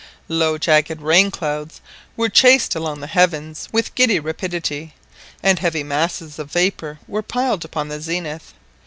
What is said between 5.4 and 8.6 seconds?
and heavy masses of vapour were piled upon the zenith.